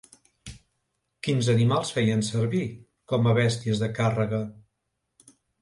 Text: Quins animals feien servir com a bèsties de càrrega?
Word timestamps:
Quins 1.27 1.49
animals 1.53 1.91
feien 1.99 2.25
servir 2.29 2.63
com 3.15 3.29
a 3.33 3.37
bèsties 3.41 3.85
de 3.85 3.91
càrrega? 4.01 4.45